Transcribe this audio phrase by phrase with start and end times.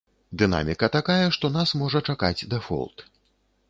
[0.41, 3.11] Дынаміка такая, што нас можа чакаць дэфолт.